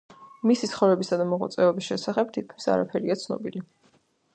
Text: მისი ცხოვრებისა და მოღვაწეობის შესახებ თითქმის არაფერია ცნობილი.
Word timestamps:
მისი 0.51 0.69
ცხოვრებისა 0.71 1.19
და 1.21 1.27
მოღვაწეობის 1.35 1.91
შესახებ 1.93 2.35
თითქმის 2.39 2.71
არაფერია 2.77 3.23
ცნობილი. 3.27 3.69